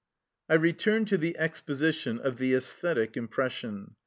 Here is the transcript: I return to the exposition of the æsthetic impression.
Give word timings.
I 0.49 0.55
return 0.55 1.05
to 1.05 1.17
the 1.19 1.37
exposition 1.37 2.17
of 2.17 2.37
the 2.37 2.53
æsthetic 2.53 3.15
impression. 3.15 3.97